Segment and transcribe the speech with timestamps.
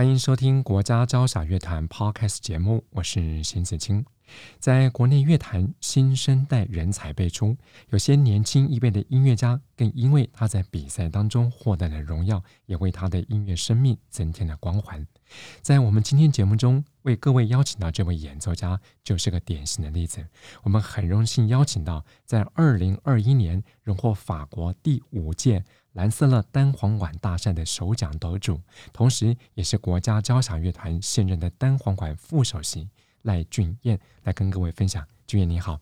[0.00, 4.02] 欢迎收听国家交响乐团 Podcast 节目，我是邢子清。
[4.58, 7.54] 在国内乐坛，新生代人才辈出，
[7.90, 15.06] 有些年轻一辈的音乐家更因为他在比赛当中获得了荣耀，也为他的音乐生命增添了光环。
[15.60, 20.26] 在我们今天节目中，为各位邀请到这位演奏家，就是个典型的例子。
[20.62, 25.62] 我们很荣幸邀请到在二零二一年荣获法国第五届
[25.92, 28.60] 兰瑟勒单簧管大赛的首奖得主，
[28.92, 32.88] 同时也是国家交响乐团现任的单簧管副首席
[33.22, 35.04] 赖俊彦，来跟各位分享。
[35.26, 35.80] 俊彦你好，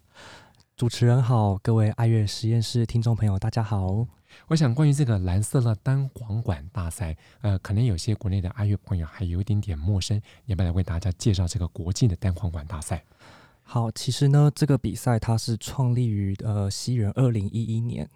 [0.76, 4.06] 主持人好，各位爱乐实验室听众朋友大家好。
[4.46, 13.02] 我想，关于这个蓝色乐单簧管大赛，呃，可能有些国内的爱乐朋友还有一点点陌生，要不要来为大家介绍这个国际的单簧管大赛？
[13.70, 18.08] 好，其实呢，这个比赛它是创立于呃西元二零一一年，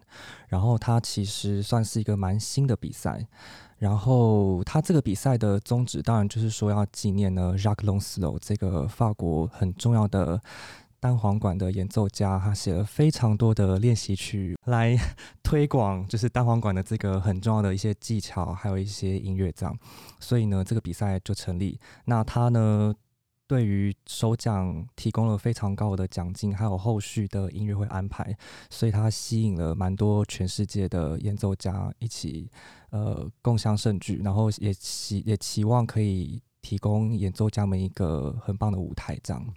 [0.49, 3.27] 然后它其实算是一个蛮新的比赛，
[3.77, 10.41] 然后它这个比赛的宗旨当然就是说要纪念呢 Jacques Longslow 这个法国很重要的。
[10.99, 14.97] 单簧管的演奏家，他写了非常多的练习曲来
[15.43, 19.77] 推广，就是单簧管的这个很重要的一些技巧，还有一些音乐这样。
[20.21, 21.77] 所以呢，这个比赛就成立。
[22.05, 22.95] 那他呢，
[23.53, 28.35] 对于首奖提供了非常高的奖金，还有后续的音乐会安排，
[28.71, 32.51] 所以它吸引了蛮多全世界的演奏家一起
[32.89, 39.55] 呃共享盛举，然后也期也期望可以提供演奏家们一个很棒的舞台这样。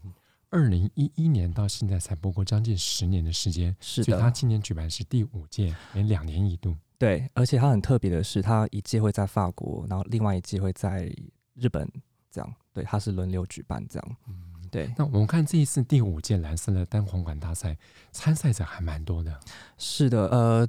[0.49, 4.05] 二零一一年到现在才不过将近十年的时间，是的。
[4.11, 6.75] 所以他今年举办是第五届，每两年一度。
[6.97, 11.09] 对，而且他很特别的是，他一届会在法国，然后另外一届会在
[11.53, 11.89] 日本，
[12.35, 12.53] 这样。
[12.73, 14.17] 对，他是轮流举办这样。
[14.27, 14.35] 嗯，
[14.69, 14.93] 对。
[14.97, 17.77] 那我们看这一次第五届蓝色的单簧管大赛，
[18.11, 19.39] 参赛者还蛮多的。
[19.77, 20.67] 是的，呃，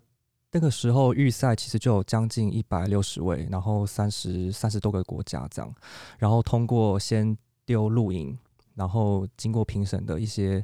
[0.53, 5.75] 那个时候预赛其实就有将近一百六十位，然后三十三十多个国家这样，
[6.19, 8.39] 然后通过先丢录影。
[8.77, 10.63] 然后经过评审的一些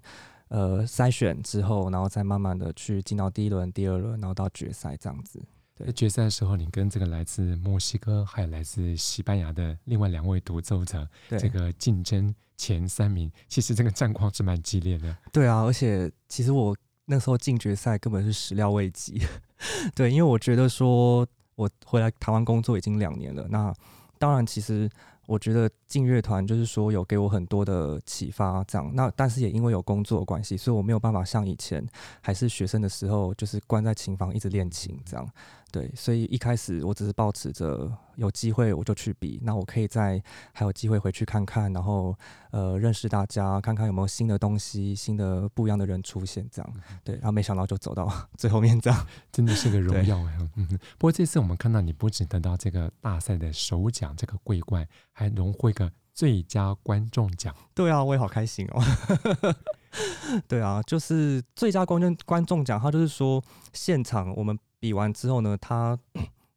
[0.48, 5.42] 呃筛选之后，然后再慢慢的去进到第一轮、第二轮，然后到决赛这样子。
[5.74, 15.16] 在决赛的时候，你跟这个来自墨西哥还有来自西班牙的另外两位独奏者，这个竞争前三名，其实这个战况是蛮激烈的。
[15.32, 19.20] 对啊，而且其实我那时候进决赛根本是始料未及。
[19.94, 23.74] 对，因为我觉得说我回来台湾工作已经两年了，那
[24.18, 24.90] 当然其实。
[25.28, 28.90] 我觉得进乐团就是说有给我很多的启发，这样。
[28.92, 31.82] 那但是也因为有工作的关系，所以我没有办法像以前
[32.20, 35.26] 还是学生的时候，就是关在琴房一直练琴这样。
[35.72, 40.22] 对，所以一开始我只是抱持着有机会我就去比，那我可以再
[40.52, 42.14] 还有机会回去看看，然后
[42.50, 46.74] 呃认识大家，看看有没有新的东西、新的不一样的人出现这样。
[47.02, 48.06] 对，然后没想到就走到
[48.36, 50.38] 最后面这样， 真的是个荣耀哎。
[50.56, 50.68] 嗯，
[50.98, 57.54] 不过这次我们看到你不仅得到这个大赛的首奖这个桂冠，还荣获一个最佳观众奖。
[57.74, 58.82] 对啊，我也好开心哦。
[60.46, 64.58] 对啊，就是最佳观众观众奖，他就是说现场我们。
[64.82, 65.96] 比完之后呢，他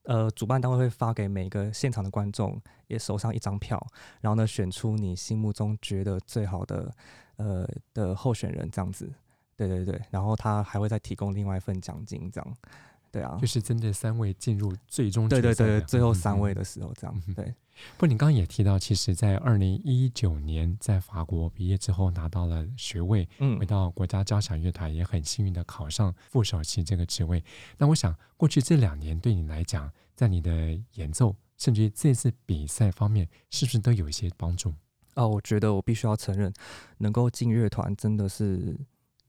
[0.05, 3.79] 呃，主办单位会发给每个现场的观众也手上一张票，
[4.19, 6.91] 然后呢，选出你心目中觉得最好的
[7.35, 9.13] 呃的候选人这样子，
[9.55, 12.53] 对对对，然后他还会再提供另外一份奖金这样，
[13.15, 17.53] 对啊，就是针对三位进入最终对对对，最后三位的时候这样，嗯、对。
[17.97, 27.41] 不，你刚刚也提到，其实，在二零一九年在法国毕业之后拿到了学位，嗯，回到国家交响乐团也很幸运的考上副首席这个职位。
[27.77, 34.73] 那我想，过去这两年对你来讲，在你的演奏甚至于这次比赛方面，是不是都有一些帮助？
[35.15, 36.53] 哦，我觉得我必须要承认，
[36.97, 38.77] 能够进乐团真的是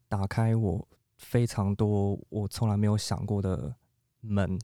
[0.08, 3.74] 打开我非常多我从来没有想过的。
[4.28, 4.58] 门，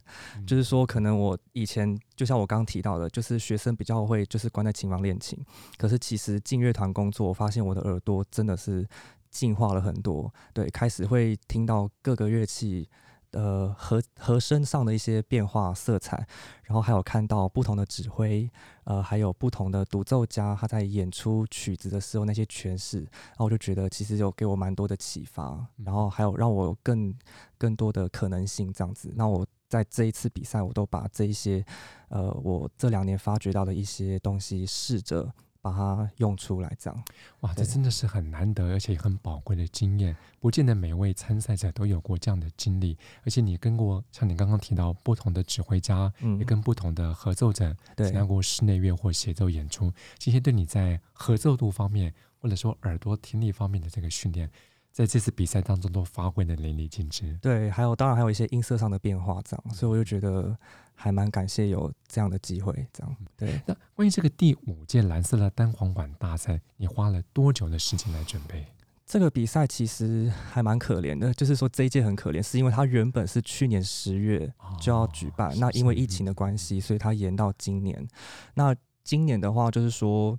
[0.45, 5.39] 就是说，可能我以前就像我刚刚提到的，就是学生比较会就是关在琴房练琴，
[5.79, 8.85] 可是其实进乐团工作，我发现我的耳朵真的是
[9.31, 12.89] 进化了很多，对，开始会听到各个乐器。
[13.33, 16.27] 呃，和和声上的一些变化色彩，
[16.65, 18.49] 然后还有看到不同的指挥，
[18.85, 27.15] 呃，还有不同的独奏家他在演出曲子的时候那些诠释，然后我就觉得其实有给我蛮多的启发，然后还有让我有更
[27.59, 29.13] 更多的可能性这样子。
[29.17, 31.65] 那我在这一次比赛，我都把这一些
[32.09, 35.33] 呃，我这两年发掘到的一些东西试着
[35.63, 37.05] 把它用出来，这样。
[37.41, 42.99] 哇，这真的是很难得而且很宝贵的经验，不见得每位参赛者都有过这样的经历。
[43.25, 54.51] 而且你跟过像你刚刚提到不同的指挥家，嗯，也跟不同的合奏者参加过室内乐或协奏演出，这些对你在合奏度方面，或者说耳朵听力方面的这个训练。
[54.93, 57.39] 在这次比赛当中都发挥的淋漓尽致。
[57.41, 60.55] 对，还有当然还有一些音色上的变化，这样，所以我就觉得
[60.95, 63.17] 还蛮感谢有这样的机会，这样。
[63.35, 63.59] 对。
[63.65, 68.67] 那关于这个第五届蓝色的单簧管大赛，你花了多久的时间来准备？
[69.07, 78.07] 这个比赛其实还蛮可怜的，就是说这一届很可怜，是因为它原本是去年十月就要举办，哦、那因为疫情的关系，所以它延到今年。
[78.55, 80.39] 那今年的话，就是说，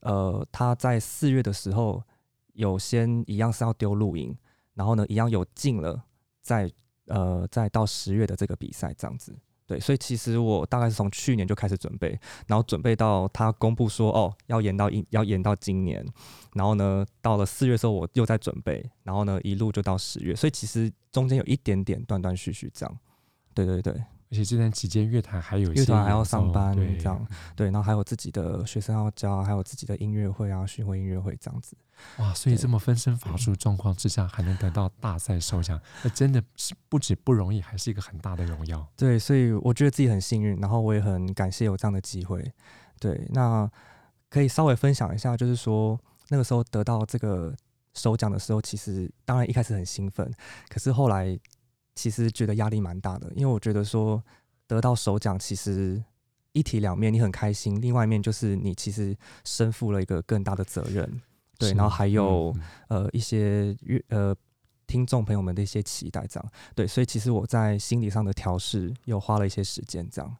[0.00, 2.02] 呃，它在四月的时候。
[2.54, 4.36] 有先一样是要丢录音，
[4.74, 6.02] 然后呢，一样有进了，
[6.40, 6.68] 再
[7.06, 9.36] 呃再到十月的这个比赛这样子，
[9.66, 16.04] 对，所以其实我大概是从去年就开始准备，然后准备到他公布说哦要延到一要延到今年，
[16.54, 22.98] 然后呢到了四月的时候我又在准备，然后呢一路就到十月，所以其实中间有一点点断断续续这样，
[23.54, 23.92] 对对对。
[24.30, 26.96] 而且这段期间，乐团还有乐团还要上班，对。
[26.96, 27.24] 这样。
[27.54, 31.76] 对，然后还有自己的学生要教，还有自己的音乐会啊，巡回音乐会这样子。
[32.18, 38.86] 哇，所以这么分身乏术状况之下，还能得到大赛首奖，那真的是不止不容易，还是一个很大的荣耀。
[38.96, 42.44] 对，所以我觉得自己很幸运，然后我也很感谢有这样的机会。
[42.98, 43.70] 对，那
[44.28, 45.98] 可以稍微分享一下，就是说
[46.28, 47.54] 那个时候得到这个
[47.94, 50.32] 首奖的时候，其实当然一开始很兴奋，
[50.68, 51.38] 可是后来。
[51.96, 54.20] 其实觉得压力蛮大的，因为我觉得说
[54.66, 56.02] 得到首奖其实
[56.50, 61.22] 一体两面，你很开心，另外一面就是你其实身负了一个更大的责任，
[61.58, 62.54] 对，然后还有、
[62.88, 63.76] 嗯、呃一些
[64.08, 64.34] 呃
[64.86, 70.36] 听众朋友们的一些期待，这样对，所以其实我在心理上的调试又花了一些时间，这样。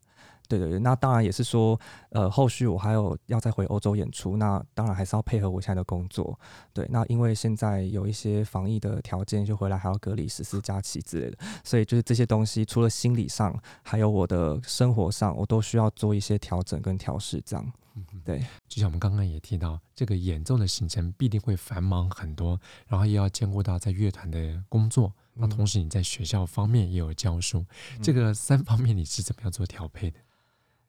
[0.47, 1.81] 对对对，那当然也是说，
[2.11, 6.39] 呃，后续我还有要再回欧洲演出，那当然还是要配合我现在的工作。
[6.75, 17.41] 对，那因为现在有一些防疫的条件，就回来还要隔离十四假期之类的，所以就是这些东西，除了心理上，还有我的生活上，我都需要做一些调整跟调试。
[17.41, 17.73] 这样，
[18.25, 18.41] 对。
[18.69, 27.65] 就像我们刚刚也提到，这个演奏的行程必定会繁忙很多，然后也要兼顾到在乐团的工作，那同时你在学校方面也有教书，
[27.97, 30.19] 嗯、这个三方面你是怎么样做调配的？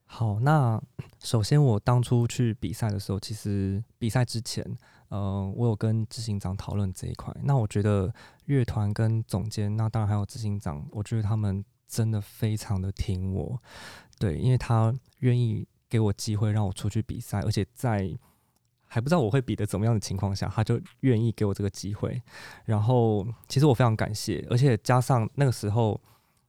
[0.08, 0.82] 好，那
[1.20, 4.64] 首先我当初去比赛的时候，其实比赛之前，
[5.10, 7.36] 呃，我有跟执行长讨论这一块。
[7.44, 8.14] 那我觉得
[8.46, 13.60] 乐团跟总监，那当然还有执行长，我觉得他们真的非常的挺我，
[14.20, 18.18] 对，因为他愿意给我机会让我出去比赛，而且在
[18.86, 22.22] 还不知道我会比的怎么样的情况下，他就愿意给我这个机会。
[22.66, 26.00] 然后其实我非常感谢，而且加上那个时候。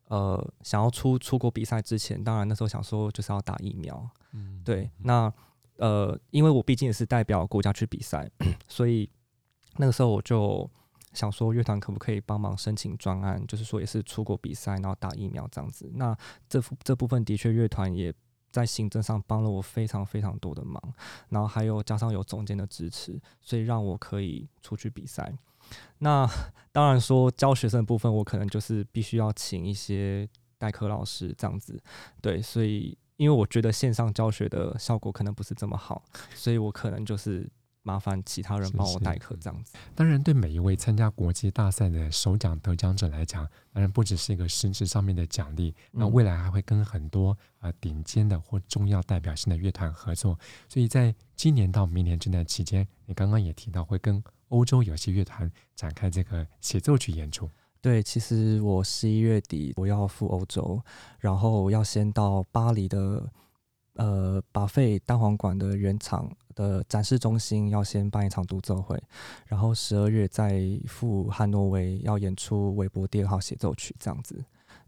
[0.08, 4.88] 呃，想要出出国比赛之前，当然那时候想说就是要打疫苗，嗯，对。
[4.98, 5.32] 那
[5.78, 8.30] 呃，因为我毕竟也是代表国家去比赛，
[8.68, 9.10] 所以
[9.78, 10.70] 那个时候我就
[11.12, 15.90] 想说，乐团可不可以帮忙申请专案，就是说也是出国比赛，然后打疫苗这样子。
[15.92, 16.16] 那
[16.48, 18.14] 这这部分的确，乐团也
[18.56, 20.82] 在行政上帮了我非常非常多的忙，
[21.28, 25.30] 然后还有加上有总监的支持，所以让我可以出去比赛。
[25.98, 26.26] 那
[26.72, 30.26] 当然说教学生部分，我可能就是必须要请一些
[30.56, 31.78] 代课老师这样子，
[32.22, 36.02] 对，所以因为我觉得线上教学的效果可能不是这么好，
[36.34, 37.46] 所以我可能就是
[37.86, 39.74] 麻烦其他人帮我代课这样子。
[39.94, 50.36] 当然，对每一位参加国际大赛的首奖得奖者来讲，当然不只是一个实质上面的奖励，那未来还会跟很多啊顶尖的或重要代表性的乐团合作。
[50.68, 54.22] 所以在今年到明年这段期间，你刚刚也提到会跟。
[54.50, 57.50] 欧洲有些乐团展开这个协奏曲演出。
[57.80, 60.80] 对，其实我十一月底我要赴欧洲，
[61.18, 63.28] 然后要先到巴黎的
[63.94, 69.00] 呃巴费单簧管的原厂的展示中心，要先办一场独奏会，
[69.46, 74.44] 然后十二月再赴汉诺威要演出韦伯第二号协奏曲，这样子。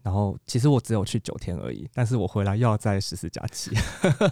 [0.09, 3.71] 然后其实我只有去九天而已，但是我回来又要再十四假期，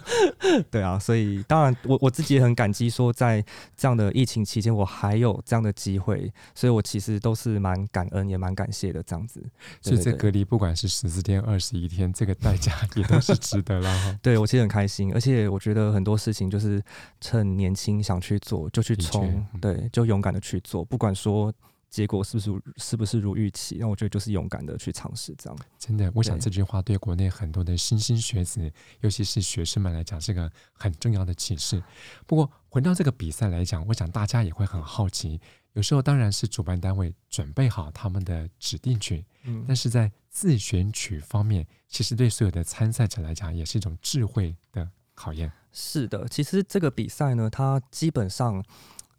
[0.72, 3.44] 对啊，所以当然我我自己也很感激，说在
[3.76, 9.44] 这样的疫情期间我还有这样的机会，所以我其实都是蛮感恩也蛮感谢的这样子。
[9.82, 14.18] 所以这隔离不管是十四天、二十一天，这个代价 也都是值得了。
[14.22, 16.82] 对，我其实很开心，而且我觉得很多事情就是
[17.20, 21.52] 趁年轻想去做就去冲，对，就勇敢的去做，不管说。
[21.96, 23.78] 结果是不是是不是如预期？
[23.80, 25.58] 那我觉得就是勇敢的去尝试，这样。
[25.78, 31.82] 真的，我想这句话对国内很多的新兴学子，尤其是学生们来讲，是个很重要的启示。
[32.26, 35.40] 不过，回到这个比赛来讲，我想大家也会很好奇。
[35.72, 45.50] 有时候当然是主办单位准备好他们的指定曲，嗯，但是在自选曲方面，其实对所有的参赛者来讲，也是一种智慧的考验。
[45.72, 48.62] 是的，其实这个比赛呢，它基本上，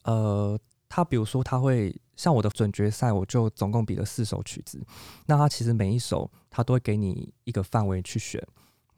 [0.04, 4.86] 呃，它比如说，它会像我的准决赛，我就总共比了四首曲子，
[5.28, 8.46] 那它其实每一首，它都会给你一个范围去选。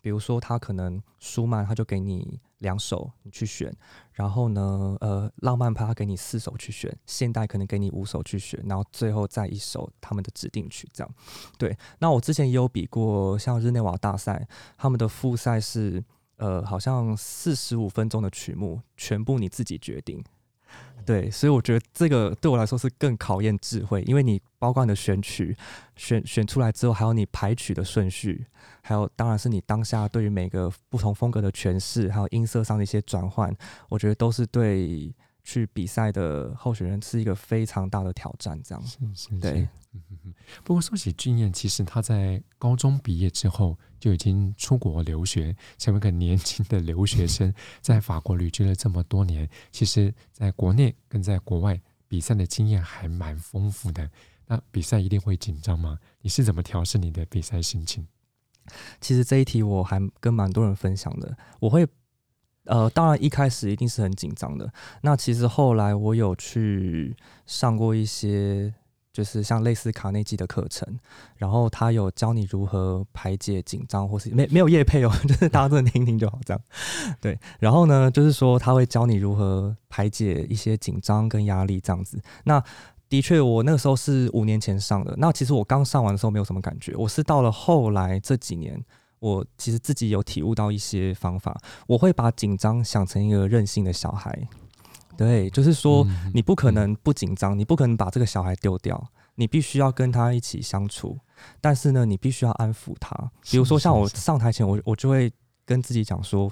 [0.01, 3.69] 比如说，他可能舒曼，他就给你两首你去选，
[4.13, 11.13] 然后呢，呃，浪漫派他给你四首去选，现代可能给你五首去选，然后最后再一首他们的指定曲，这样。
[11.57, 14.47] 对，那我之前也有比过，像日内瓦大赛，
[14.77, 16.01] 他们的复赛是，
[16.37, 20.23] 呃，好像四十五分钟的曲目，全部你自己决定。
[21.05, 25.55] 对，所以我觉得这个对我来说是更考验智慧，因为你包括你的选曲
[25.95, 28.45] 选选出来之后，还有你排曲的顺序，
[28.81, 33.55] 还有当然是你当下对于每个不同风格的诠释，还有音色上的一些转换，
[33.89, 35.11] 我觉得都是对
[35.43, 38.61] 去比赛的候选人是一个非常大的挑战。
[38.63, 39.67] 这样，是是是对。
[40.63, 49.49] 不过说起俊彦，其实他在高中毕业之后就已经出国留学，成为一个年轻的留学生，在法国旅居了这么多年。
[49.71, 54.07] 其实，在国内跟在国外比赛的经验还蛮丰富的。
[54.45, 55.97] 那比赛一定会紧张吗？
[56.21, 58.07] 你是怎么调试你的比赛心情？
[59.01, 61.35] 其实这一题我还跟蛮多人分享的。
[61.59, 61.87] 我会，
[62.69, 64.71] 呃，当然一开始一定是很紧张的。
[65.01, 68.73] 那其实后来我有去上过一些。
[69.11, 70.87] 就是像类似卡内基的课程，
[71.35, 76.61] 然后他有教你如何排解紧张，或是没没有业配哦， 就是大家真的听听就好这样。
[77.19, 82.21] 对，然后呢，就是说他会教你如何排解一些紧张跟压力这样子。
[82.45, 82.63] 那
[83.09, 85.13] 的确，我那个时候是五年前上的。
[85.17, 88.81] 那其实我刚上完的时候没有什么感觉，我是到了后来这几年，
[89.19, 91.57] 我其实自己有体悟到一些方法。
[91.87, 94.47] 我会把紧张想成一个任性的小孩。
[95.17, 101.19] 对，就是说你不可能不紧张，你不可能把这个小孩丢掉，你必须要跟他一起相处。
[101.59, 103.29] 但是呢，你必须要安抚他。
[103.49, 105.29] 比如说，像我上台前，我我就会
[105.65, 106.49] 跟自己讲说：“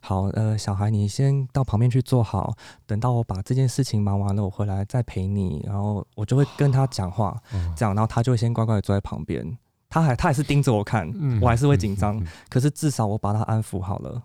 [0.00, 2.54] 好，呃，小孩，你先到旁边去坐好，
[2.86, 7.34] 等到我把这件事情忙完了，我回来再陪你。”然后我就会跟他讲话，
[7.74, 9.56] 这样，然后他就会先乖乖的坐在旁边。
[9.92, 11.08] 他还他还是盯着我看，
[11.40, 14.20] 我还是会紧张，可是至少我把他安抚好了。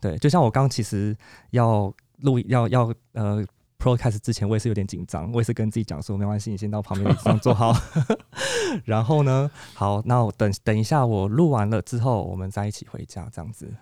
[0.00, 1.16] 对，就像我刚其实
[1.50, 1.92] 要。
[2.22, 3.46] 录要要呃
[3.78, 7.72] ，Pro 开始之前，我也是有点紧张，我也是跟自己讲说，没关系，你先到旁边椅子上坐好。
[8.84, 13.72] 然后呢，好，那我等等一下，我录完了之后，我们再一起回家，这样子，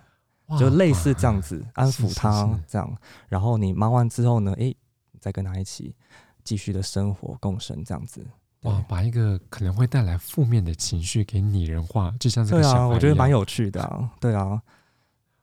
[0.59, 2.95] 就类似这样子安抚他这样。
[3.27, 4.77] 然后你忙完之后呢，诶，
[5.19, 5.95] 再跟他一起
[6.43, 8.23] 继续的生活共生这样子。
[8.61, 14.09] 哇，把一个可能会带来负面的情绪给拟人化，就像这啊，我觉得蛮有趣的啊。
[14.19, 14.61] 对啊，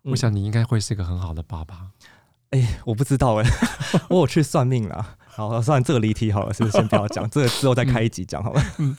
[0.03, 1.91] 我想你应该会是个很好的爸爸。
[2.51, 5.17] 哎、欸，我不知道哎、欸， 我有去算命了。
[5.27, 7.29] 好，算这个离题好了，是不是先不要讲？
[7.31, 8.63] 这个之后再开一集讲好了。
[8.79, 8.97] 嗯，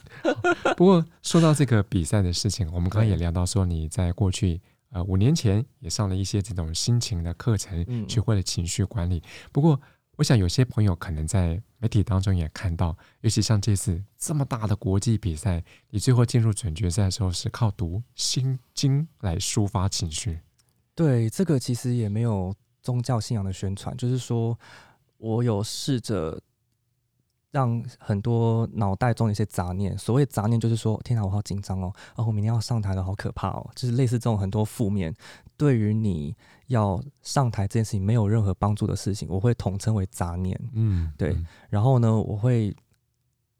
[0.76, 9.22] 不过说到这个比赛的事情，我们刚刚也聊到说你在过去呃五年前也上了一些这种心情的课程，学会了情绪管理。
[9.52, 9.80] 不过，
[10.16, 20.40] 我想有些朋友可能在媒体当中也看到，尤其像这次这么大的国际比赛，你最后进入总决赛的时候是靠读心经来抒发情绪。
[20.94, 22.54] 对，这个其实也没有。
[22.82, 24.56] 宗教信仰的宣传，就是说
[25.16, 26.40] 我有试着
[27.56, 29.96] 让很多脑袋中有一些杂念。
[29.96, 35.14] 所谓杂念，就是说，天哪，我好紧张哦，哦我明天要上台了，好可怕哦，就是类似这种很多负面，
[35.56, 36.36] 对于你
[36.66, 40.60] 要上台这件事情没有任何帮助的事情，我会统称为杂念。
[40.74, 41.34] 嗯，对。
[41.70, 42.70] 然后呢，我会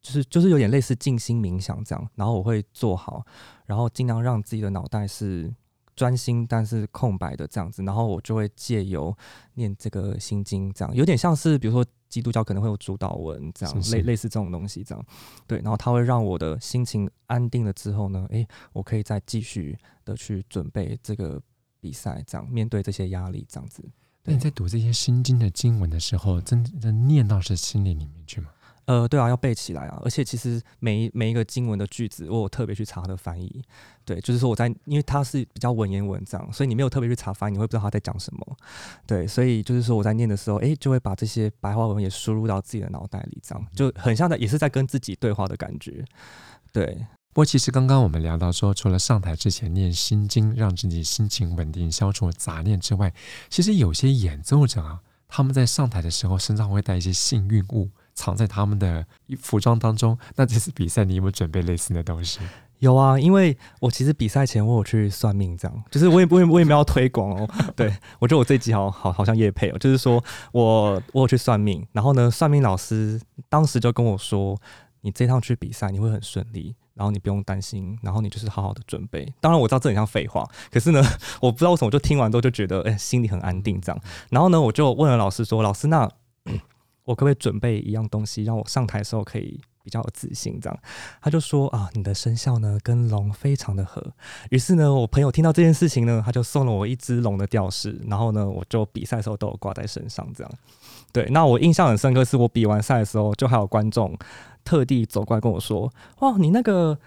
[0.02, 3.24] 就是就是有点类似静心冥想这样，然后我会做好，
[3.64, 5.54] 然后尽量让自己的脑袋是。
[5.96, 9.16] 专心但是空白的这样子，然后我就会借由
[9.54, 15.04] 念这个心经，这样有点像是比如说基督教可能会有主导文这样，类类似这种东西这样，
[15.46, 21.40] 对，然后它会让我的心情安定了之后呢，诶，我可以再继续的去准备这个
[21.80, 23.82] 比赛，这样面对这些压力这样子。
[24.22, 28.50] 那你在读这些心经的经文的时候，真的念到是心里里面去吗？
[28.86, 30.00] 呃，对啊，要背起来啊！
[30.04, 33.62] 而且其实每一每一个经文的句子，我有特别去查它的翻译。
[34.04, 38.56] 对，就是说我在，因为它是比较文言文这样，所以你没有特别去查翻译，你会不知道他在讲什么。
[39.04, 46.04] 对，所以就是说我在念的时候，哎，就会把这些白话文也输入到自己的脑袋里，这样就很像在也是在跟自己对话的感觉。
[46.72, 46.94] 对，
[47.32, 53.12] 不过其实刚刚我们聊到说，除了上台之前念心经，让自己心情稳定，消除杂念之外，
[53.50, 57.90] 其实有些演奏者啊，他们在上台的时候身上会带一些幸运物。
[58.16, 59.06] 藏在他们的
[59.38, 60.18] 服装当中。
[60.34, 62.40] 那这次比赛你有没有准备类似的东西？
[62.80, 67.48] 有啊，因为我其实比赛前我有去算命，这样就是我也不会，我也没有推广哦。
[67.74, 73.18] 对，我觉得我这一集好好好像叶配哦，就是说我我有去算命，然后呢，算命老师
[73.48, 74.54] 当时就跟我说，
[75.00, 79.26] 你这趟去比赛你会很顺利，然后你不用担心，然后你就是好好的准备。
[79.40, 81.02] 当然我知道这很像废话，可是呢，
[81.40, 83.98] 我不知道为什么就听完之后就觉得，哎、欸，心里很安定这样。
[84.28, 86.06] 然后呢，我就问了老师说，老师，那
[87.06, 90.60] 我可不可以准备一样东西，让我上台的时候可以比较有自信？
[90.60, 90.78] 这样，
[91.22, 94.04] 他就说啊，你的生肖呢跟龙非常的合。
[94.50, 100.52] 于是呢，我朋友听到这件事情呢，他就送了我一只龙的吊饰，然后呢，我就比赛的时候都有挂在身上这样。
[101.12, 104.14] 对，那我印象很深刻，是我比完赛的时候，就还有观众。
[104.64, 106.98] 特地走过来跟我说：“哇，你那个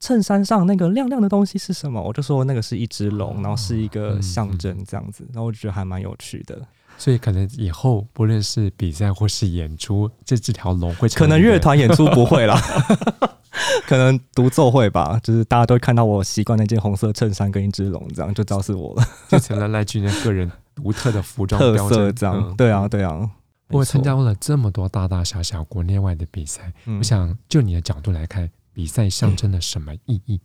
[0.00, 6.60] 衬衫上那个亮亮的东西是什么？”我就说：“那个是一只龙，然后是一个象征，这样子。”然后我就觉得还蛮有趣的。
[6.96, 12.60] 所以可能以后不论是比赛或是演出，这这条龙会可能乐团演出不会啦，
[13.86, 15.18] 可能独奏会吧。
[15.22, 22.12] 就是大家都会看到我习惯那件红色衬衫跟一只龙，这样就知道是我了，就成了赖俊的个人独特的服装特色。
[22.12, 23.30] 这样，嗯、对啊，对啊。
[23.68, 30.40] 我参加过了这么多大大小小国内外的比赛，嗯、我想就你的角度来看，比赛象征了什么意义？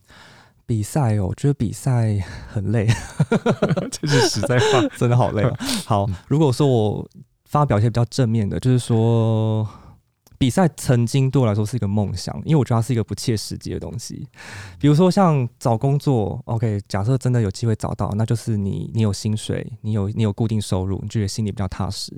[0.69, 2.85] 比赛哦，我觉得比赛很累，
[3.89, 5.43] 这是实在话， 真的好累。
[5.87, 7.09] 好，如果说我
[7.45, 9.67] 发表一些比较正面的，就是说。
[10.37, 14.25] 比赛曾经对我来说是一个梦想，因为我觉得它是一个不切实际的东西。
[14.79, 22.13] 比如说像找工作，OK，假设真的有机会找到，那就是你你有薪水，你有你有固定收入，你觉得心里比较踏实。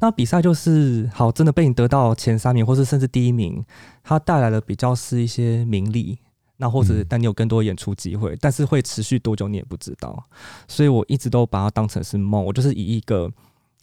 [0.00, 3.62] 那比赛就是好，真的被你得到前三名，或是甚至第一名，
[4.02, 6.20] 它带来的比较是一些名利，
[6.58, 10.22] 那或者但你有更多演出机会，但是会持续多久你也不知道。
[10.66, 13.30] 所以我一直都把它当成是梦，我就是以一个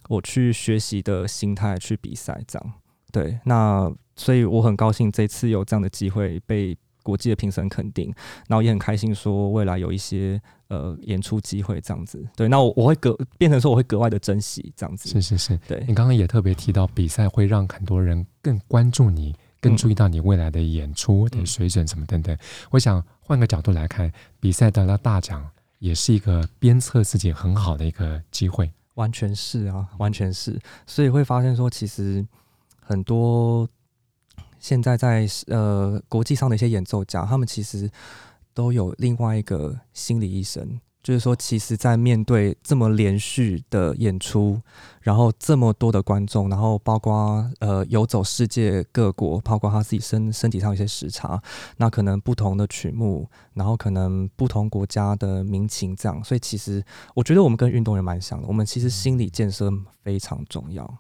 [0.10, 2.74] 我去学习的心态去比赛这样。
[3.12, 8.14] 对，那所以我很高兴这次有这样的机会被国际的评审肯定，
[8.48, 12.22] 然后也很开心说未来有一些呃演出机会这样子。
[12.36, 15.08] 对，那我我会格变成说我会格外的珍惜这样子。
[15.08, 15.82] 是是是，对。
[15.88, 19.34] 你刚刚也特别提到比赛会让很多人更关注你，
[19.68, 22.36] 更注意到你未来的演出的水准什么等等。
[22.36, 22.40] 嗯、
[22.72, 25.46] 我想换个角度来看，比赛得了大奖
[25.80, 28.72] 也是一个鞭策自己很好的一个机会。
[28.96, 30.60] 完全是啊，完全是。
[30.86, 32.26] 所以会发现说其实。
[32.88, 33.68] 很多
[34.60, 37.90] 现在在呃国际上的一些演奏家，他们其实
[38.54, 40.80] 都有另外一个心理医生。
[41.02, 44.62] 就是说，其实，在面对这么连续的演出，
[45.06, 51.40] 然后这么多的观众，然后包括呃游走世界各国，包括他自己身身体上一些时差，
[51.78, 59.72] 那可能不同的曲目，然后可能不同国家的民情这样，所以其实我觉得我们跟运动员蛮像的，我们其实心理建设
[60.04, 60.92] 非常重要。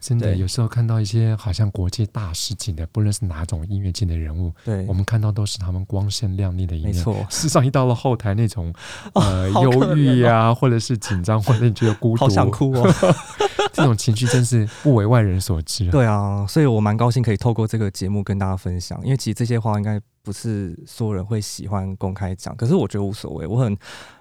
[0.00, 6.94] 真的，有时候看到一些好像国际大师级的，不论是哪种音乐界的人物，对，我们看到都是他们光鲜亮丽的一面。
[6.94, 8.72] 没错，事实上一到了后台那种
[9.12, 9.50] 呃。
[9.60, 12.88] 忧郁呀，或者是紧张，或者你觉得孤独，好想哭哦。
[13.72, 15.90] 这种情绪真是不为外人所知。
[15.90, 23.76] 对啊，所以我蛮高兴可以透过这个节目跟大家分享，因为其实这些话应该不是所有人会喜欢公开讲，可是我觉得无所谓，我很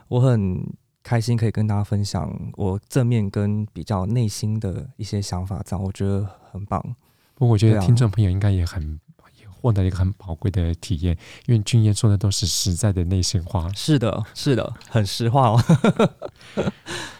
[0.07, 0.61] 我很
[1.03, 6.81] 开心可以跟大家分享我正面跟比较内心的一些想法，这样我觉得很棒。
[7.35, 8.99] 不过我觉得听众朋友应该也很。
[9.61, 11.13] 获得一个很宝贵的体验，
[11.45, 13.69] 因为俊彦说的都是实在的内心话。
[13.75, 15.61] 是的，是的，很实话哦。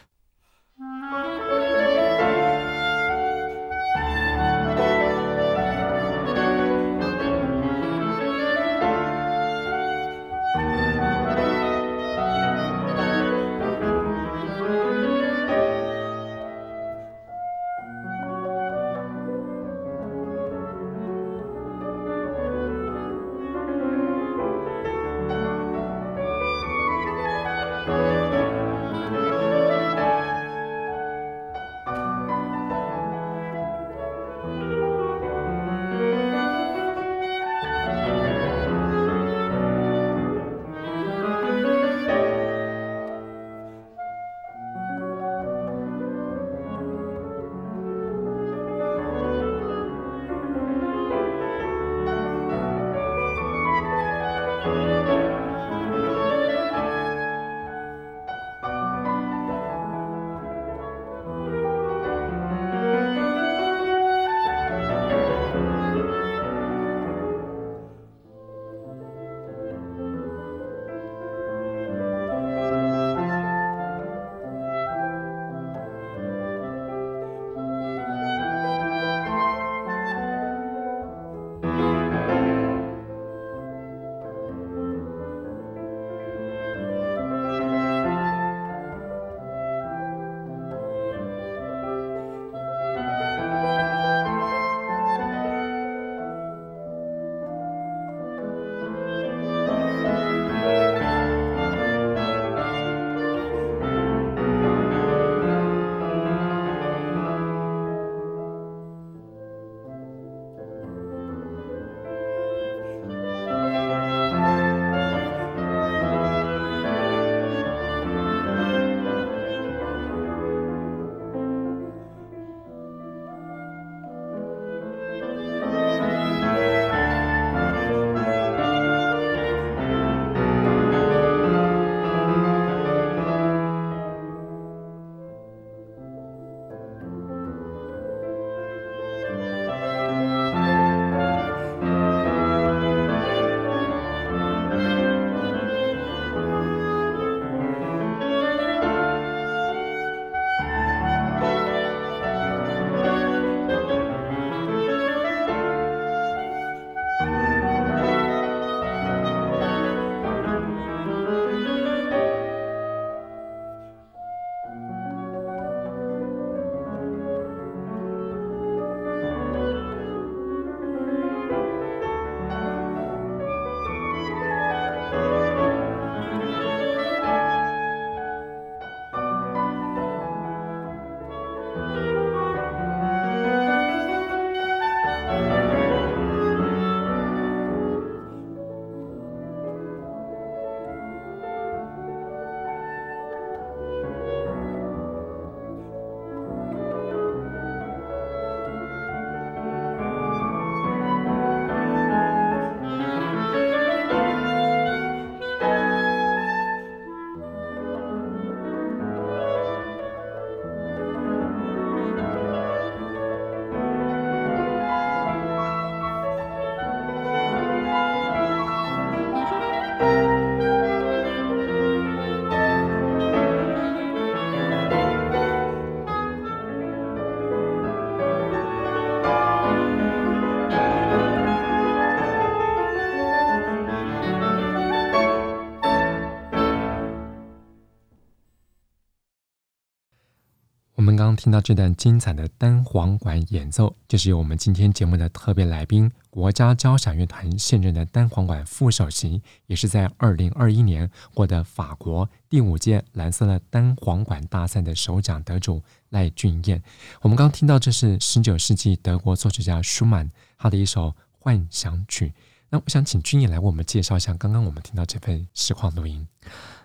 [241.39, 256.84] 听到这段精彩的单簧管演奏，就是由我们今天节目的特别来宾，国家交响乐团现任的单簧管副首席，也是在二零二一年获得法国第五届蓝色的单簧管大赛的首奖得主赖俊彦。
[257.21, 262.34] 我们刚刚听到这是十九世纪德国作曲家舒曼他的一首幻想曲。
[262.69, 266.28] 那我想请俊彦来为我们介绍一下刚刚我们听到这份实况录音。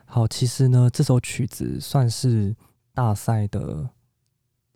[0.04, 2.54] 好，其实呢，这首曲子算是
[2.94, 3.90] 大赛的。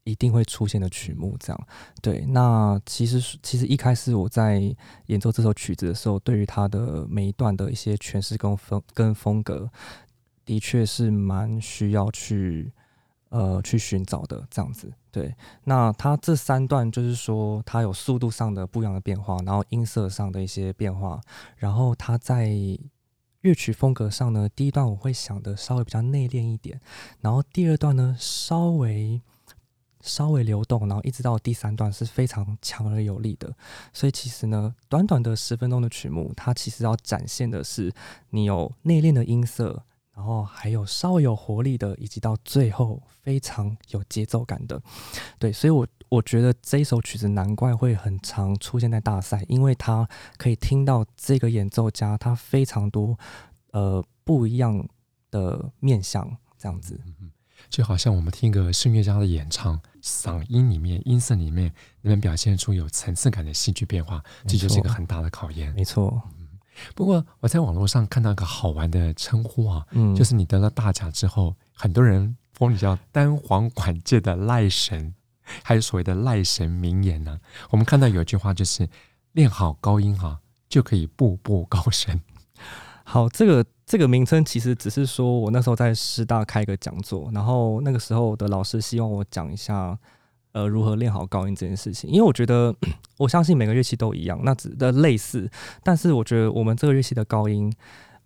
[0.08, 1.66] 一定会出现的曲目，这样
[2.00, 2.24] 对。
[2.28, 4.74] 那其实其实一开始我在
[5.06, 9.70] 演奏这首曲子的时候，对于它的每一段的一些诠释跟风跟风格，
[10.46, 12.72] 的确是蛮需要去
[13.28, 14.90] 呃去寻找的这样子。
[15.10, 21.20] 对，那它这三段就是说，它有速度上的不一样的变化，然后音色上的一些变化，
[21.58, 22.48] 然后它在
[23.42, 26.80] 乐曲风格上呢，第一段我会想的稍微比较内敛一点，
[27.20, 29.20] 然后第二段呢稍微。
[30.00, 33.52] 稍微流动，然后一直到第三段是非常强而有力的。
[33.92, 37.92] 所以其实呢，短短的十分钟的曲目，它其实要展现的是
[38.30, 39.84] 你有内敛的音色，
[40.14, 44.80] 然后还有稍微有活力的，以及到最后非常有节奏感的。
[45.38, 53.18] 对，所以我我觉得这一首曲子难怪会很常出现在大赛，因为它可以听到这个演奏家他非常多
[53.72, 54.88] 呃不一样
[55.30, 57.00] 的面相，这样子。
[57.68, 61.66] 就好像我们听一个声乐家的演唱，嗓音里面、音色里面
[62.00, 65.72] 能不能表现出有层次感的戏剧变化，这就是一个很大的考验。
[65.74, 66.22] 没错。
[66.38, 66.48] 嗯，
[66.94, 75.14] 不过我在网络上看到一个好玩的称呼啊，嗯，就是你得了大奖之后，很多人封你叫单簧管界的赖神，
[75.62, 77.68] 还有所谓的赖神名言呢、啊。
[77.70, 78.88] 我们看到有一句话就是
[79.32, 82.20] 练好高音哈、啊，就可以步步高升。
[83.04, 83.64] 好，这个。
[83.88, 89.98] 这个名称其实只是说，我那时候在师大开一个讲座，然后那个时候的老师希望我讲一下，
[90.52, 92.10] 呃，如何练好高音这件事情。
[92.10, 92.74] 因为我觉得，
[93.16, 95.50] 我相信每个乐器都一样，那只的类似，
[95.82, 97.72] 但是我觉得我们这个乐器的高音，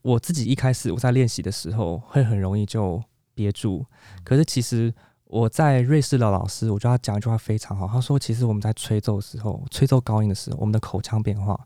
[0.03, 3.01] 我自己一开始我在练习的时候会很容易就
[3.33, 3.87] 憋住。
[4.25, 4.93] 可是其实
[5.27, 11.57] 我在瑞士的老师，我觉得他讲一句话非常好，他说，其实我们在吹奏的时候，吹奏高音的时候，我们的口腔变化，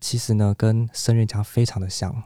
[0.00, 2.22] 其实呢跟声乐家非常的像。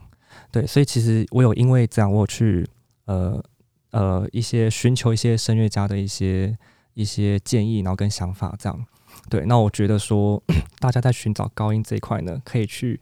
[0.51, 2.67] 对，所以其实我有因为这样，我有去
[3.05, 3.43] 呃
[3.91, 6.57] 呃一些寻求一些声乐家的一些
[6.95, 8.87] 一些建议，然后跟想法这样。
[9.29, 10.43] 对，那我觉得说
[10.79, 13.01] 大家在寻找高音这一块呢，可以去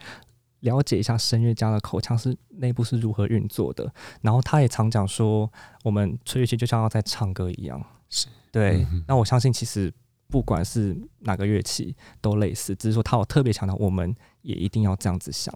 [0.61, 3.93] 了解一下声乐家的口腔是内部是如何运作的。
[4.23, 5.51] 然后他也常讲说，
[5.83, 7.85] 我们吹乐器就像要在唱歌一样。
[8.09, 8.87] 是对。
[9.07, 9.93] 那我相信其实
[10.29, 15.53] 不管是哪个乐器都类似，只是说他有特别强调，我们也一定要这样子想。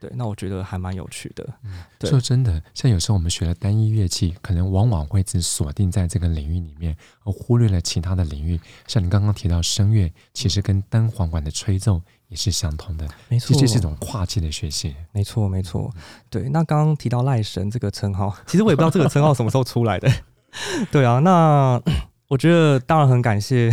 [0.00, 1.46] 对，那我觉得还蛮有趣的。
[1.62, 8.58] 嗯，说真的，像有时候我们学了单一乐器，可能往往会只锁定在这个领域里面，而忽略了其他的领域。
[8.86, 13.06] 像你刚刚提到声乐，其实跟单簧管的吹奏也是相同的。
[13.28, 14.96] 没错，这是一种跨界的学习。
[15.12, 15.92] 没错，没错。
[16.30, 20.10] 对，那刚刚提到赖神这个称号，其实我也不知道这个称号什么时候出来的。
[20.90, 21.78] 对啊，那
[22.28, 23.70] 我觉得当然很感谢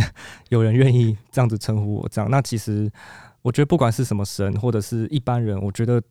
[0.50, 2.08] 有人愿意这样子称呼我。
[2.10, 2.92] 这样，那其实
[3.40, 6.02] 我觉得不管是什么神或者是一般人，我觉得。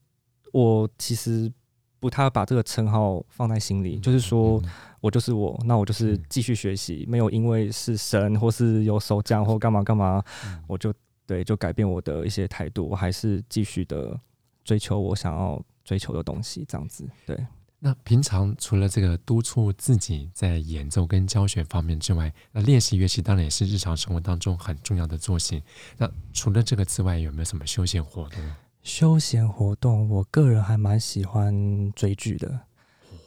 [0.58, 1.52] 我其实
[2.00, 4.60] 不太把这个称号放在心里，就是说
[5.02, 10.24] 我就是我，那我就是继续学习，没有因为是神或是有手奖或干嘛干嘛，
[10.65, 10.91] 我就
[11.28, 14.20] 对就改变我的一些态度，我还是继续的
[14.63, 17.08] 追求我想要追求的东西，这样子。
[17.28, 17.38] 对。
[17.80, 25.62] 那平常除了这个督促自己在演奏跟教学方面之外，那练习乐器当然也是日常生活当中很重要的作息。
[25.98, 28.41] 那除了这个之外，有没有什么休闲活动？
[28.88, 32.62] 休闲活动，我个人还蛮喜欢追剧的，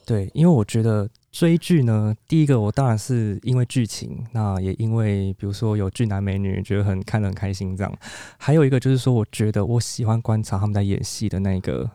[0.06, 7.98] 对，因为我觉得追剧呢，第一个我当然是因为剧情，那也因为比如说有俊男美女，觉得很看得很开心这样。
[8.38, 11.88] 还有一个就是说，我觉得我喜欢观察他们在演戏的那个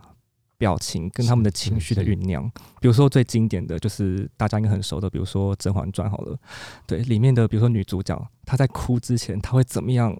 [0.59, 2.47] 表情跟他们的情绪的酝酿。
[2.79, 6.37] 比如说最经典的就是大家应该很熟的，比如说《甄嬛传》好了，
[6.85, 10.15] 对，里面的比如说女主角她在哭之前，她会怎么样？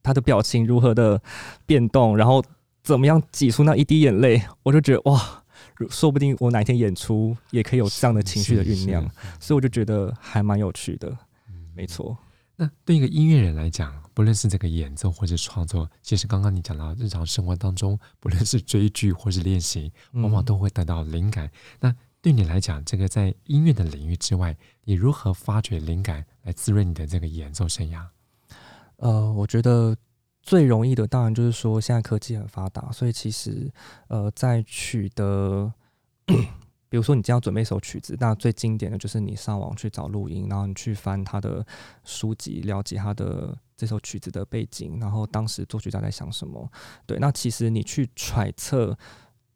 [0.00, 1.20] 她的表情如何的
[1.66, 2.40] 变动，然后。
[2.82, 4.42] 怎么样挤出那一滴眼泪？
[4.62, 5.44] 我就觉得哇，
[5.90, 9.02] 说不定我哪天演出也可以有这样的情绪的酝酿，
[9.38, 11.08] 所以我就觉得还蛮有趣的。
[11.48, 12.16] 嗯，没错。
[12.56, 21.46] 那对一个音乐人来讲，不论是这个演奏或者创作，其实刚刚你讲到日常生活当中，不论是追剧或是练习，往往都会得到灵感。
[21.46, 21.50] 嗯。
[21.80, 28.04] 那对你来讲，这个在音乐的领域之外，你如何发掘灵感来滋润你的这个演奏生涯？
[28.96, 29.94] 呃，我觉得。
[30.48, 33.70] 最容易的当然就是说，现在科技很发达，所以其实
[34.06, 35.70] 呃，在取得
[36.88, 41.62] 比如说你今天要准备一首曲子，那最经典的就是你上网去找录音，然后你去翻他的
[42.02, 46.66] 书籍，了解他的这首曲子的背景，然后当时作曲家在想什么。
[47.04, 48.96] 对，那其实你去揣测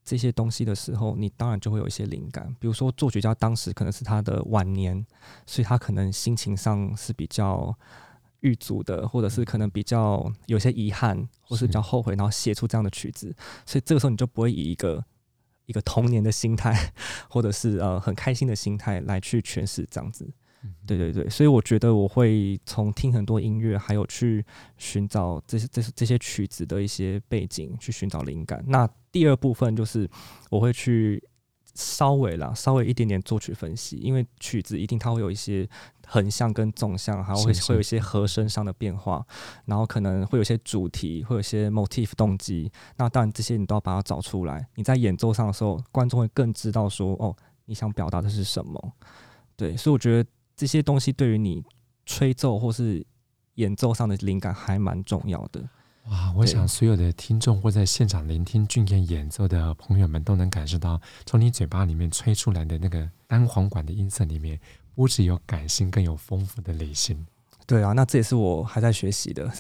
[0.05, 2.55] 这些东西的时候，你当然就会有一些灵感。
[2.61, 5.03] 比如说作曲家当时可能是他的晚年，
[5.47, 7.75] 所以他可能心情上是比较
[8.43, 13.35] 郁卒的，或者是可能比较有些遗憾，或是比较后悔，然后写出这样的曲子。
[13.67, 15.05] 所以这个时候你就不会以一个
[15.67, 16.93] 一个童年的心态，
[17.29, 20.31] 或者是呃很开心的心态来去诠释这样子。
[20.87, 24.45] 对对对，所以我觉得我会从听很多音乐，还有去
[24.77, 28.63] 寻找这些这些这些曲子的一些背景，去寻找灵感。
[28.69, 30.09] 那第二部分就是
[30.51, 31.21] 我会去
[31.75, 35.69] 稍微啦，稍微一点点作曲分析，因为曲子一定它会有一些
[36.07, 39.25] 横向跟纵向，还会会有一些和声上的变化，
[39.67, 42.71] 然后可能会有一些主题，会有一些 motif 动机。
[42.97, 44.67] 那当然这些你都要把它找出来。
[44.75, 48.93] 你在演奏上的时候，观众会更知道说哦，你想表达的是什么。
[49.57, 50.29] 对，所以我觉得。
[50.55, 51.65] 这些东西对于你
[52.05, 53.05] 吹奏或是
[53.55, 55.67] 演奏上的灵感还蛮重要的。
[56.11, 64.59] 哇，我想所有的听众或在现场聆听俊彦演奏的朋友们都能感受到，从你嘴巴里面吹出来的那个单簧管的音色里面，
[64.95, 67.25] 不只有感性，更有丰富的理性。
[67.67, 69.51] 对啊，那这也是我还在学习的，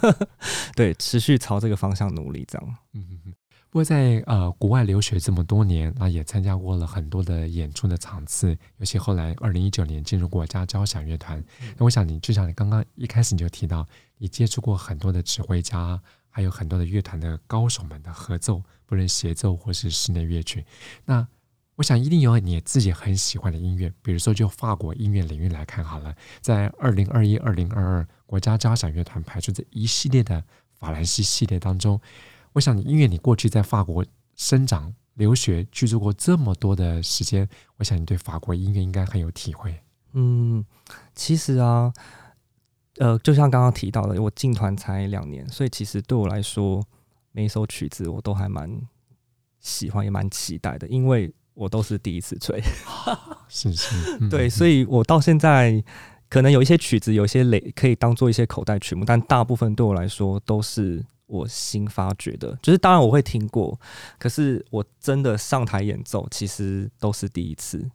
[0.74, 2.76] 对，持续朝这个方向努力，这样。
[2.94, 3.34] 嗯。
[3.74, 11.44] 不过在呃国外留学这么多年，那也参加过了很多的演出的场次，尤其后来二零一九年进入国家交响乐团。
[11.76, 13.84] 那我想你就像你刚刚一开始你就提到，
[14.16, 20.64] 你接触过很多的指挥家，还有很多的乐团的高手们的合奏，不论协奏或是室内乐曲。
[21.04, 21.26] 那
[21.74, 30.44] 我想一定有你自己很喜欢的音乐，比如说就法国音乐领域来看好了，在二零二一、二零二二国家交响乐团排出这一系列的
[30.78, 32.00] 法兰西系列当中。
[32.54, 34.04] 我想，你因为你过去在法国
[34.36, 39.76] 生长、留学、居住过这么多的时间，我想你对法国音乐应该很有体会。
[40.12, 40.64] 嗯，
[41.16, 41.92] 其实啊，
[42.98, 46.80] 呃，就像刚刚提到的，我进团才两年，所以其实对我来说，
[47.32, 48.70] 每一首曲子我都还蛮
[49.58, 52.62] 喜欢，也蛮期待的，因为我都是第一次吹。
[53.50, 55.82] 是是，嗯、对，所以我到现在
[56.28, 61.04] 可能有一些曲子，有一些累可以当做一些口袋曲目，但大部分对我来说都是。
[61.26, 63.78] 我新发掘的，就是当然我会听过，
[64.18, 67.90] 可是我真的上台演奏，其实都是第一次。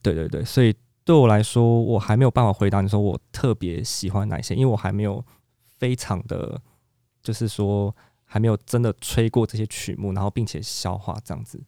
[0.00, 5.24] 对对对，所以对我来说，我还没有办法回答你说我特别喜欢哪些，因为我还没有
[5.78, 6.60] 非常的，
[7.22, 11.62] 就是说还没有真的吹过这些曲目，然后并且消化这样子。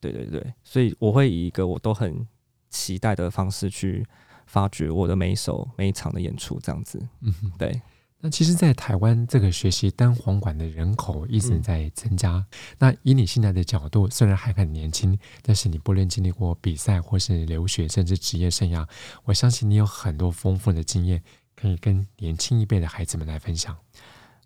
[0.00, 2.26] 对对对，所以我会以一个我都很
[2.70, 4.06] 期待的方式去
[4.46, 7.00] 发掘我的每一首每一场的演出，这样子。
[7.20, 7.80] 嗯，对。
[8.20, 12.32] 那其实，在台湾这个学习单簧管的人口一直在增加。
[12.32, 12.46] 嗯、
[12.78, 18.84] 那以你现在的角度，虽然还很年轻，但是你不论经历过比赛，或是留学，甚至职业生涯，
[19.22, 21.22] 我相信你有很多丰富的经验，
[21.54, 23.76] 可以跟年轻一辈的孩子们来分享。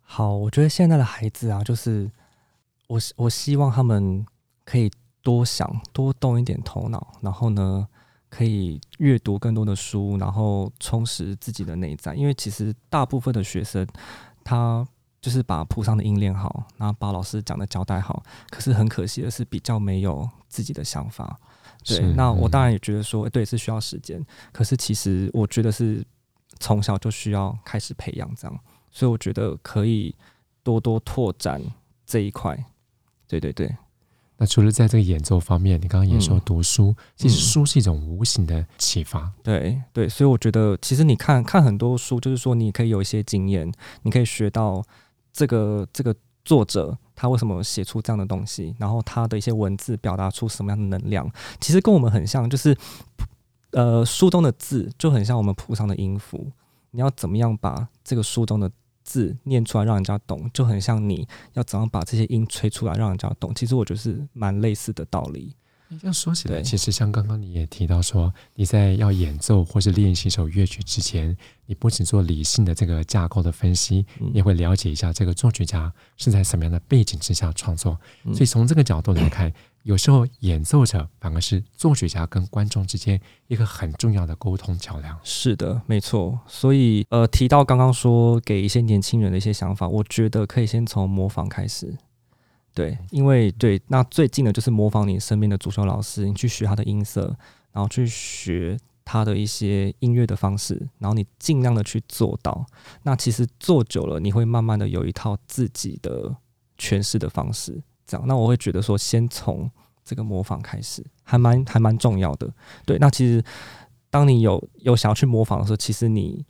[0.02, 2.10] 好，我觉得现在的孩子啊，就是
[2.88, 4.26] 我我希望他们
[4.66, 4.90] 可以
[5.22, 7.88] 多想，多动一点头脑，然后呢，
[8.34, 12.14] 可以阅读更多的书，然后充实自己的内在。
[12.14, 13.86] 因为其实大部分的学生，
[14.42, 14.88] 他
[15.20, 18.22] 就是把谱上的音练好，然后把老师讲的交代好。
[18.48, 21.38] 可是很可惜的是，比较没有自己的想法。
[21.84, 24.24] 对，那我当然也觉得说，对，是需要时间。
[24.50, 26.02] 可是其实我觉得是
[26.58, 28.60] 从小就需要开始培养这样。
[28.90, 30.14] 所以我觉得可以
[30.62, 31.60] 多多拓展
[32.06, 32.58] 这一块。
[33.28, 33.76] 对对对。
[34.42, 39.32] 那除了在这个演奏方面，你刚刚也说读书，嗯、其实书是一种无形的启发。
[39.40, 44.82] 对对，所以我觉得，其实你看看很多书，就是说你可以有一些经验，你可以学到
[45.32, 46.12] 这个这个
[46.44, 52.76] 作者他为什么写出这样的东西，然后他的一些文字表达出什么样的能量，其实跟我们很像，就是
[53.70, 56.50] 呃书中的字就很像我们谱上的音符，
[56.90, 58.68] 你要怎么样把这个书中的。
[59.12, 63.54] 字念出来让人家懂，就很像你要怎样把这些音吹出来让人家懂。
[63.54, 65.54] 其实我觉得是蛮类似的道理。
[65.88, 78.00] 你这样说起来，其实像刚刚你也提到说，你在要演奏或是练习一首乐曲之前，你不仅做理性的这个架构的分析，你也会了解一下这个作曲家是在什么样的背景之下创作。
[78.32, 79.52] 所以从这个角度来看。
[79.82, 85.18] 有时候演奏者反而是作曲家跟观众之间一个很重要的沟通桥梁。
[85.24, 86.38] 是的，没错。
[86.46, 91.96] 所以呃，提到刚刚说给一些年轻人的一些想法，我觉得可以先从模仿开始。
[92.74, 97.36] 对，因为对，那最近的就是模仿你身边的主修老师，你去学他的音色，
[97.72, 102.64] 然后去学他的一些音乐的方式，然后你尽量的去做到。
[103.02, 106.34] 那其实做久了，你会慢慢的有一套自己的
[106.78, 107.82] 诠释的方式。
[108.12, 109.70] 这样，那我会觉得说，先从
[110.04, 112.48] 这个模仿开始，还蛮还蛮重要的。
[112.84, 113.42] 对，那其实
[114.10, 116.44] 当你有有想要去模仿的时候，其实你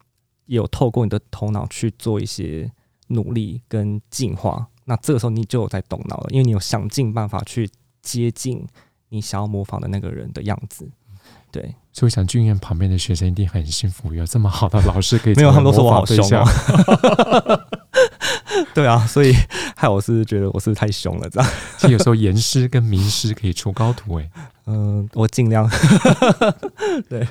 [0.46, 2.70] 有透过你的头脑去做一些
[3.08, 7.70] 努力跟进化，那这个时候你就有在动脑了，因为你有想尽办法去
[8.02, 8.66] 接近
[9.10, 10.90] 你想要模仿的那个人的样子。
[11.52, 16.44] 对，所以我想剧院旁边的学生一定很幸福，有这么好的老师可以没有，他们都说我好凶哦。
[18.74, 19.34] 对啊，所以
[19.76, 21.50] 害我是觉得我是太凶了，这样。
[21.78, 24.30] 其实有时候严师跟名师可以出高徒哎。
[24.66, 25.68] 嗯，我尽量。
[27.08, 27.26] 对，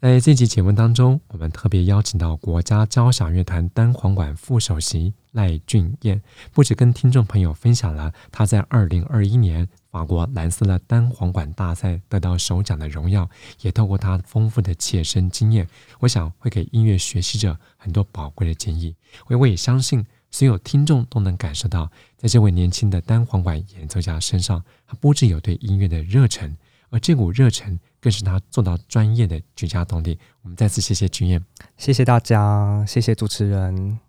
[0.00, 6.20] 在这期节目当中，我们特别邀请到国家交响乐团单簧管副首席赖俊彦，
[6.52, 9.68] 不止跟听众朋友分享了他在二零二一年。
[9.94, 15.68] 法国兰斯的单簧管大赛得到首奖的荣耀，也透过他丰富的切身经验，
[16.00, 18.96] 我想会给音乐学习者很多宝贵的建议。
[19.28, 26.56] 我我也相信所有听众都能感受到，在这位年轻的单簧管演奏家身上，他不只有对音乐的热忱，
[26.90, 30.18] 而这股热忱更是他做到专业的绝佳动力。
[30.42, 31.40] 我们再次谢谢君燕，
[31.78, 34.00] 谢谢大家，谢谢主持人。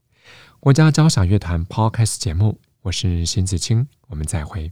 [0.60, 4.72] 国家交响乐团 Podcast 节目，我是邢子清，我们再会。